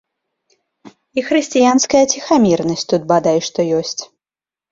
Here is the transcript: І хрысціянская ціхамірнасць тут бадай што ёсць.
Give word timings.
І 1.21 1.23
хрысціянская 1.27 2.01
ціхамірнасць 2.15 2.87
тут 2.93 3.01
бадай 3.13 3.39
што 3.49 3.59
ёсць. 3.81 4.01